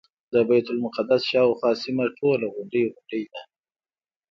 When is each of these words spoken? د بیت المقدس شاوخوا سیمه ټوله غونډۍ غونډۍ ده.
د 0.33 0.35
بیت 0.49 0.67
المقدس 0.73 1.21
شاوخوا 1.31 1.71
سیمه 1.83 2.05
ټوله 2.17 2.45
غونډۍ 2.53 2.83
غونډۍ 2.93 3.23
ده. 3.33 3.41